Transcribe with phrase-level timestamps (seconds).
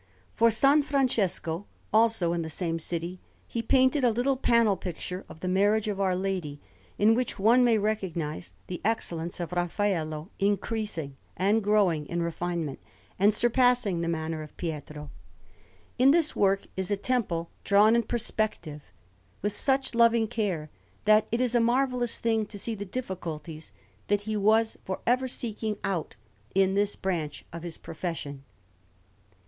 [0.33, 0.61] For S.
[0.83, 5.87] Francesco, also in the same city, he painted a little panel picture of the Marriage
[5.87, 6.59] of Our Lady,
[6.97, 12.79] in which one may recognize the excellence of Raffaello increasing and growing in refinement,
[13.19, 15.11] and surpassing the manner of Pietro.
[15.99, 18.81] In this work is a temple drawn in perspective
[19.43, 20.71] with such loving care,
[21.05, 23.71] that it is a marvellous thing to see the difficulties
[24.07, 26.15] that he was for ever seeking out
[26.55, 28.43] in this branch of his profession.